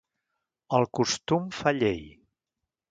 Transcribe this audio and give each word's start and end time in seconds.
El 0.79 0.87
costum 1.01 1.47
fa 1.61 1.77
llei. 1.83 2.05